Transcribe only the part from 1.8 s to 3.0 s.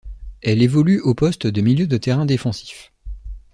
de terrain défensif.